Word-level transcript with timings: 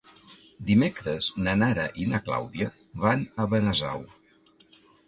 Dimecres 0.69 1.27
na 1.47 1.53
Nara 1.63 1.85
i 2.05 2.09
na 2.15 2.23
Clàudia 2.31 2.73
van 3.05 3.25
a 3.45 3.51
Benasau. 3.55 4.05